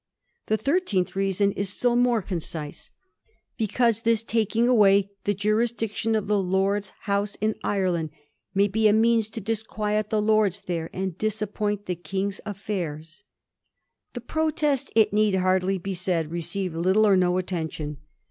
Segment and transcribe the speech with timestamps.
[0.47, 2.89] The thirteenth reason is still more concise:^
[3.55, 8.09] Because this taking away the jurisdiction of the Lords' House in Ireland
[8.55, 13.23] may be a means to disquiet the Lords there and disappoint the King's affairs.'
[14.13, 17.97] The protest, it need hardly be said, received little or no attention.